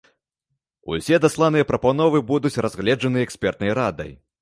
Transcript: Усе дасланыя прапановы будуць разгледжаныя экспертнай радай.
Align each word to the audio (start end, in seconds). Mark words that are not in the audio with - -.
Усе 0.93 1.19
дасланыя 1.27 1.69
прапановы 1.73 2.25
будуць 2.33 2.55
разгледжаныя 2.69 3.27
экспертнай 3.31 3.71
радай. 3.83 4.11